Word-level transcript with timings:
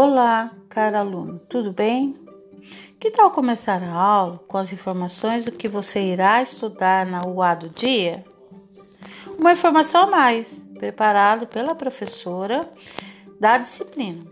Olá, 0.00 0.52
caro 0.68 0.96
aluno, 0.96 1.40
tudo 1.48 1.72
bem? 1.72 2.14
Que 3.00 3.10
tal 3.10 3.32
começar 3.32 3.82
a 3.82 3.92
aula 3.92 4.38
com 4.46 4.56
as 4.56 4.72
informações 4.72 5.44
do 5.44 5.50
que 5.50 5.66
você 5.66 5.98
irá 6.00 6.40
estudar 6.40 7.04
na 7.04 7.26
UA 7.26 7.54
do 7.56 7.68
dia? 7.68 8.24
Uma 9.36 9.50
informação 9.50 10.02
a 10.02 10.06
mais, 10.06 10.64
preparado 10.78 11.48
pela 11.48 11.74
professora 11.74 12.60
da 13.40 13.58
disciplina. 13.58 14.24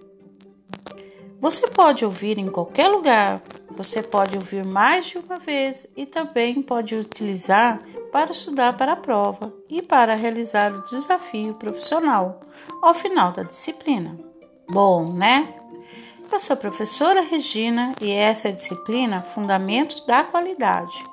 Você 1.41 1.67
pode 1.67 2.05
ouvir 2.05 2.39
em 2.39 2.49
qualquer 2.49 2.87
lugar, 2.87 3.43
você 3.77 4.05
pode 4.05 4.37
ouvir 4.37 4.65
mais 4.65 5.07
de 5.07 5.19
uma 5.19 5.37
vez 5.37 5.89
e 5.97 6.07
também 6.07 6.63
pode 6.63 6.95
utilizar 6.95 7.81
para 8.13 8.31
estudar 8.31 8.77
para 8.77 8.93
a 8.93 8.97
prova 8.97 9.53
e 9.69 9.83
para 9.83 10.15
realizar 10.15 10.73
o 10.73 10.85
desafio 10.85 11.55
profissional 11.55 12.41
ao 12.81 12.95
final 12.95 13.33
da 13.33 13.43
disciplina. 13.43 14.26
Bom, 14.69 15.13
né? 15.13 15.55
Eu 16.31 16.41
sou 16.41 16.55
a 16.55 16.57
professora 16.57 17.21
Regina 17.21 17.95
e 18.01 18.11
essa 18.11 18.49
é 18.49 18.51
a 18.51 18.55
disciplina 18.55 19.23
Fundamentos 19.23 20.01
da 20.01 20.25
Qualidade. 20.25 21.05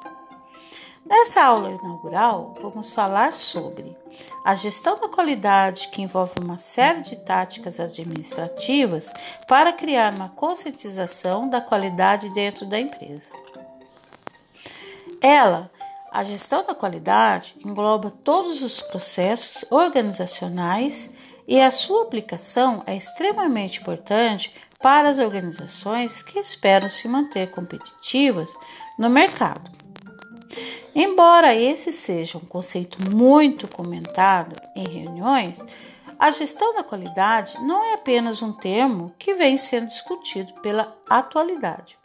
Nessa 1.05 1.43
aula 1.43 1.69
inaugural, 1.69 2.55
vamos 2.59 2.91
falar 2.93 3.31
sobre 3.31 3.95
a 4.43 4.55
gestão 4.55 4.99
da 4.99 5.07
qualidade, 5.07 5.89
que 5.89 6.01
envolve 6.01 6.33
uma 6.41 6.57
série 6.57 7.01
de 7.01 7.15
táticas 7.17 7.79
administrativas 7.79 9.13
para 9.47 9.71
criar 9.71 10.15
uma 10.15 10.29
conscientização 10.29 11.47
da 11.47 11.61
qualidade 11.61 12.33
dentro 12.33 12.65
da 12.65 12.79
empresa. 12.79 13.31
Ela, 15.21 15.69
a 16.11 16.23
gestão 16.23 16.65
da 16.65 16.73
qualidade, 16.73 17.55
engloba 17.63 18.11
todos 18.23 18.63
os 18.63 18.81
processos 18.81 19.63
organizacionais 19.71 21.09
e 21.47 21.59
a 21.59 21.71
sua 21.71 22.03
aplicação 22.03 22.83
é 22.85 22.95
extremamente 22.95 23.81
importante 23.81 24.53
para 24.81 25.09
as 25.09 25.17
organizações 25.17 26.21
que 26.21 26.39
esperam 26.39 26.89
se 26.89 27.07
manter 27.07 27.49
competitivas 27.51 28.53
no 28.97 29.09
mercado. 29.09 29.71
Embora 30.95 31.55
esse 31.55 31.91
seja 31.91 32.37
um 32.37 32.45
conceito 32.45 32.97
muito 33.15 33.67
comentado 33.67 34.55
em 34.75 34.87
reuniões, 34.87 35.63
a 36.19 36.31
gestão 36.31 36.75
da 36.75 36.83
qualidade 36.83 37.59
não 37.61 37.83
é 37.83 37.93
apenas 37.95 38.41
um 38.41 38.53
termo 38.53 39.13
que 39.17 39.33
vem 39.33 39.57
sendo 39.57 39.87
discutido 39.87 40.53
pela 40.61 40.95
atualidade. 41.09 41.97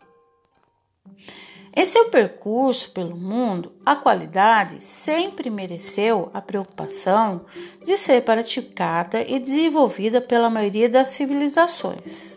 Em 1.76 1.86
seu 1.86 2.06
percurso 2.06 2.90
pelo 2.90 3.16
mundo, 3.16 3.72
a 3.86 3.94
qualidade 3.94 4.84
sempre 4.84 5.48
mereceu 5.48 6.28
a 6.34 6.42
preocupação 6.42 7.44
de 7.84 7.96
ser 7.96 8.24
praticada 8.24 9.22
e 9.22 9.38
desenvolvida 9.38 10.20
pela 10.20 10.50
maioria 10.50 10.88
das 10.88 11.10
civilizações. 11.10 12.36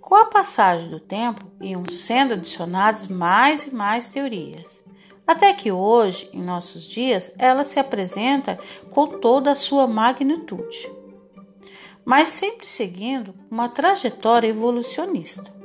Com 0.00 0.14
a 0.14 0.24
passagem 0.24 0.88
do 0.88 0.98
tempo, 0.98 1.44
iam 1.60 1.84
sendo 1.86 2.32
adicionadas 2.32 3.06
mais 3.08 3.66
e 3.66 3.74
mais 3.74 4.08
teorias, 4.08 4.82
até 5.26 5.52
que 5.52 5.70
hoje, 5.70 6.30
em 6.32 6.42
nossos 6.42 6.88
dias, 6.88 7.30
ela 7.36 7.62
se 7.62 7.78
apresenta 7.78 8.58
com 8.88 9.06
toda 9.06 9.52
a 9.52 9.54
sua 9.54 9.86
magnitude, 9.86 10.90
mas 12.06 12.30
sempre 12.30 12.66
seguindo 12.66 13.34
uma 13.50 13.68
trajetória 13.68 14.48
evolucionista. 14.48 15.57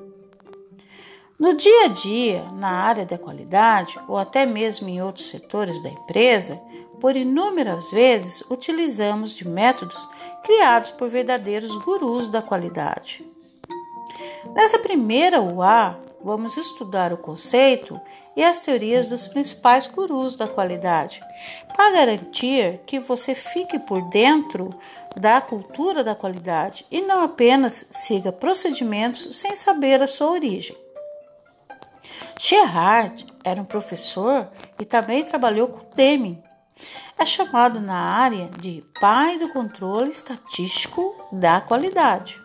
No 1.39 1.55
dia 1.55 1.85
a 1.85 1.87
dia, 1.87 2.45
na 2.53 2.69
área 2.69 3.05
da 3.05 3.17
qualidade 3.17 3.99
ou 4.07 4.17
até 4.17 4.45
mesmo 4.45 4.87
em 4.87 5.01
outros 5.01 5.27
setores 5.27 5.81
da 5.81 5.89
empresa, 5.89 6.61
por 7.01 7.15
inúmeras 7.15 7.91
vezes 7.91 8.41
utilizamos 8.51 9.35
de 9.35 9.47
métodos 9.47 10.07
criados 10.43 10.91
por 10.91 11.09
verdadeiros 11.09 11.75
gurus 11.83 12.29
da 12.29 12.41
qualidade. 12.41 13.25
Nessa 14.53 14.77
primeira 14.77 15.41
UA, 15.41 15.99
vamos 16.23 16.55
estudar 16.55 17.11
o 17.11 17.17
conceito 17.17 17.99
e 18.35 18.43
as 18.43 18.61
teorias 18.61 19.09
dos 19.09 19.27
principais 19.27 19.87
gurus 19.87 20.35
da 20.35 20.47
qualidade, 20.47 21.19
para 21.75 21.91
garantir 21.91 22.79
que 22.85 22.99
você 22.99 23.33
fique 23.33 23.79
por 23.79 24.01
dentro 24.09 24.73
da 25.17 25.41
cultura 25.41 26.03
da 26.03 26.15
qualidade 26.15 26.85
e 26.91 27.01
não 27.01 27.23
apenas 27.23 27.87
siga 27.89 28.31
procedimentos 28.31 29.35
sem 29.35 29.55
saber 29.55 30.01
a 30.01 30.07
sua 30.07 30.31
origem. 30.31 30.77
Gerard 32.45 33.25
era 33.41 33.61
um 33.61 33.63
professor 33.63 34.49
e 34.77 34.83
também 34.83 35.23
trabalhou 35.23 35.69
com 35.69 35.95
Deming. 35.95 36.43
É 37.17 37.25
chamado 37.25 37.79
na 37.79 37.95
área 37.95 38.49
de 38.59 38.83
pai 38.99 39.39
do 39.39 39.47
controle 39.53 40.09
estatístico 40.09 41.15
da 41.31 41.61
qualidade. 41.61 42.41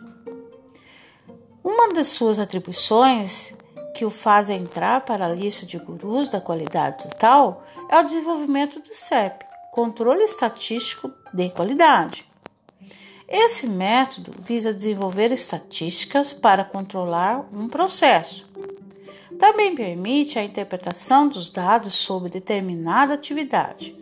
Uma 1.61 1.93
das 1.93 2.07
suas 2.07 2.39
atribuições 2.39 3.53
que 3.93 4.05
o 4.05 4.09
faz 4.09 4.49
entrar 4.49 5.01
para 5.01 5.25
a 5.25 5.33
lista 5.33 5.65
de 5.65 5.77
gurus 5.77 6.29
da 6.29 6.39
qualidade 6.39 7.03
total 7.03 7.65
é 7.89 7.99
o 7.99 8.03
desenvolvimento 8.03 8.79
do 8.79 8.95
CEP, 8.95 9.45
Controle 9.73 10.23
Estatístico 10.23 11.11
de 11.33 11.49
Qualidade. 11.49 12.25
Esse 13.27 13.67
método 13.67 14.33
visa 14.39 14.73
desenvolver 14.73 15.29
estatísticas 15.29 16.31
para 16.31 16.63
controlar 16.63 17.45
um 17.53 17.67
processo, 17.67 18.48
também 19.39 19.73
permite 19.73 20.37
a 20.37 20.43
interpretação 20.43 21.29
dos 21.29 21.49
dados 21.49 21.95
sobre 21.95 22.29
determinada 22.29 23.13
atividade. 23.13 23.97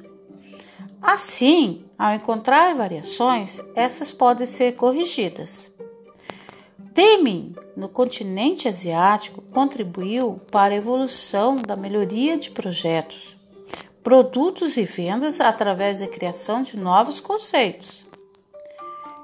Assim, 0.99 1.85
ao 1.97 2.15
encontrar 2.15 2.73
variações, 2.73 3.61
essas 3.75 4.11
podem 4.11 4.47
ser 4.47 4.75
corrigidas. 4.75 5.71
Deming, 6.79 7.55
no 7.75 7.87
continente 7.87 8.67
asiático, 8.67 9.43
contribuiu 9.53 10.41
para 10.51 10.73
a 10.73 10.77
evolução 10.77 11.55
da 11.55 11.75
melhoria 11.75 12.35
de 12.39 12.49
projetos, 12.49 13.37
produtos 14.01 14.75
e 14.75 14.85
vendas 14.85 15.39
através 15.39 15.99
da 15.99 16.07
criação 16.07 16.63
de 16.63 16.75
novos 16.75 17.21
conceitos. 17.21 18.07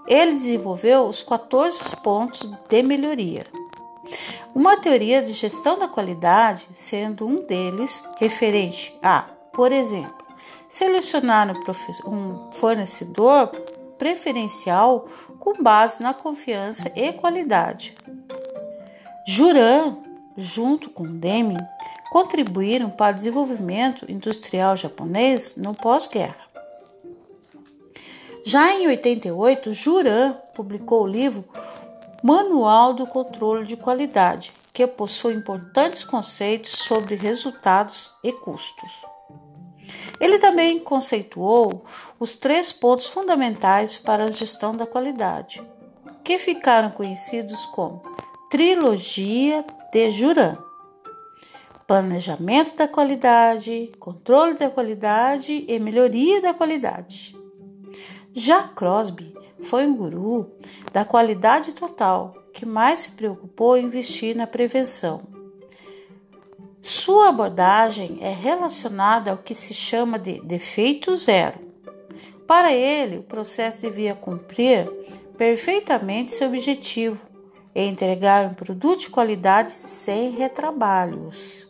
Ele 0.07 0.33
desenvolveu 0.33 1.07
os 1.07 1.23
14 1.23 1.97
pontos 2.03 2.47
de 2.69 2.83
melhoria 2.83 3.62
uma 4.55 4.77
teoria 4.77 5.21
de 5.21 5.33
gestão 5.33 5.77
da 5.77 5.87
qualidade, 5.87 6.67
sendo 6.71 7.25
um 7.25 7.43
deles 7.43 8.03
referente 8.19 8.97
a, 9.01 9.21
por 9.51 9.71
exemplo, 9.71 10.23
selecionar 10.67 11.51
um 12.05 12.51
fornecedor 12.51 13.47
preferencial 13.97 15.07
com 15.39 15.61
base 15.61 16.01
na 16.01 16.13
confiança 16.13 16.91
e 16.95 17.13
qualidade. 17.13 17.95
Juran, 19.25 19.97
junto 20.35 20.89
com 20.89 21.05
Deming, 21.05 21.57
contribuíram 22.11 22.89
para 22.89 23.11
o 23.11 23.15
desenvolvimento 23.15 24.09
industrial 24.11 24.75
japonês 24.75 25.55
no 25.57 25.73
pós-guerra. 25.73 26.43
Já 28.45 28.73
em 28.73 28.87
88, 28.87 29.71
Juran 29.71 30.33
publicou 30.53 31.03
o 31.03 31.07
livro 31.07 31.45
Manual 32.23 32.93
do 32.93 33.05
Controle 33.05 33.65
de 33.65 33.75
Qualidade, 33.75 34.53
que 34.71 34.87
possui 34.87 35.33
importantes 35.33 36.05
conceitos 36.05 36.71
sobre 36.71 37.15
resultados 37.15 38.13
e 38.23 38.31
custos. 38.31 39.05
Ele 40.21 40.39
também 40.39 40.79
conceituou 40.79 41.83
os 42.17 42.37
três 42.37 42.71
pontos 42.71 43.07
fundamentais 43.07 43.97
para 43.97 44.23
a 44.23 44.31
gestão 44.31 44.73
da 44.73 44.87
qualidade, 44.87 45.61
que 46.23 46.39
ficaram 46.39 46.91
conhecidos 46.91 47.65
como 47.65 48.01
Trilogia 48.49 49.65
de 49.91 50.09
Juran: 50.09 50.57
planejamento 51.85 52.73
da 52.77 52.87
qualidade, 52.87 53.91
controle 53.99 54.53
da 54.53 54.69
qualidade 54.69 55.65
e 55.67 55.77
melhoria 55.77 56.41
da 56.41 56.53
qualidade. 56.53 57.35
Já 58.31 58.63
Crosby 58.69 59.32
foi 59.63 59.85
um 59.85 59.95
guru 59.95 60.51
da 60.91 61.03
qualidade 61.03 61.73
total 61.73 62.35
que 62.53 62.65
mais 62.65 63.01
se 63.01 63.11
preocupou 63.11 63.75
em 63.75 63.85
investir 63.85 64.35
na 64.35 64.45
prevenção. 64.45 65.21
Sua 66.81 67.29
abordagem 67.29 68.17
é 68.21 68.29
relacionada 68.29 69.31
ao 69.31 69.37
que 69.37 69.55
se 69.55 69.73
chama 69.73 70.19
de 70.19 70.39
defeito 70.41 71.15
zero. 71.15 71.59
Para 72.45 72.73
ele, 72.73 73.17
o 73.17 73.23
processo 73.23 73.81
devia 73.81 74.13
cumprir 74.13 74.91
perfeitamente 75.37 76.33
seu 76.33 76.47
objetivo 76.47 77.21
e 77.73 77.81
entregar 77.81 78.45
um 78.45 78.53
produto 78.53 78.99
de 78.99 79.09
qualidade 79.09 79.71
sem 79.71 80.31
retrabalhos. 80.31 81.67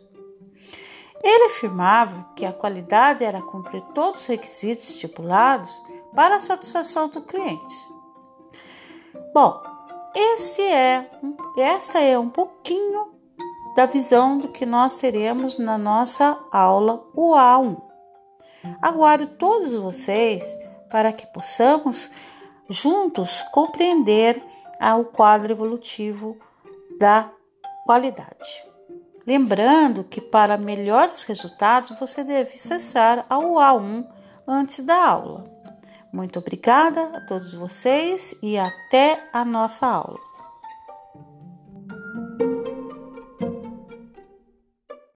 Ele 1.22 1.46
afirmava 1.46 2.28
que 2.36 2.44
a 2.44 2.52
qualidade 2.52 3.24
era 3.24 3.40
cumprir 3.40 3.80
todos 3.94 4.20
os 4.20 4.26
requisitos 4.26 4.90
estipulados 4.90 5.80
para 6.14 6.36
a 6.36 6.40
satisfação 6.40 7.08
do 7.08 7.22
cliente. 7.22 7.76
Bom, 9.34 9.62
esse 10.14 10.62
é, 10.62 11.10
essa 11.58 11.98
é 11.98 12.18
um 12.18 12.30
pouquinho 12.30 13.12
da 13.74 13.86
visão 13.86 14.38
do 14.38 14.48
que 14.48 14.64
nós 14.64 14.98
teremos 14.98 15.58
na 15.58 15.76
nossa 15.76 16.38
aula 16.52 17.04
UA1. 17.16 17.82
Aguardo 18.80 19.26
todos 19.26 19.74
vocês 19.74 20.56
para 20.88 21.12
que 21.12 21.26
possamos 21.26 22.10
juntos 22.68 23.42
compreender 23.52 24.42
ao 24.80 25.04
quadro 25.04 25.52
evolutivo 25.52 26.38
da 26.98 27.30
qualidade. 27.84 28.64
Lembrando 29.26 30.04
que 30.04 30.20
para 30.20 30.56
melhores 30.56 31.24
resultados 31.24 31.98
você 31.98 32.22
deve 32.22 32.54
acessar 32.54 33.26
ao 33.28 33.54
A1 33.54 34.06
antes 34.46 34.84
da 34.84 35.08
aula. 35.08 35.53
Muito 36.14 36.38
obrigada 36.38 37.16
a 37.16 37.20
todos 37.20 37.54
vocês 37.54 38.36
e 38.40 38.56
até 38.56 39.28
a 39.32 39.44
nossa 39.44 39.84
aula. 39.84 40.33